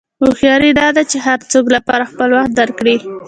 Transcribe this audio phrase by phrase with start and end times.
[0.21, 2.95] هوښیاري دا ده چې د هر څه لپاره خپل وخت درک کړې.